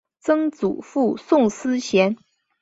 [0.19, 2.17] 曾祖父宋思贤。